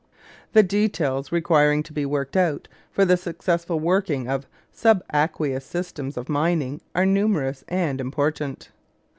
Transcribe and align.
The 0.53 0.63
details 0.63 1.31
requiring 1.31 1.83
to 1.83 1.93
be 1.93 2.07
worked 2.07 2.35
out 2.35 2.67
for 2.91 3.05
the 3.05 3.15
successful 3.15 3.79
working 3.79 4.27
of 4.27 4.47
subaqueous 4.75 5.61
systems 5.63 6.17
of 6.17 6.27
mining 6.27 6.81
are 6.95 7.05
numerous 7.05 7.63
and 7.67 8.01
important. 8.01 8.71